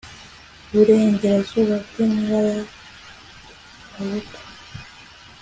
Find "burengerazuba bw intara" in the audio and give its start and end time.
0.71-2.51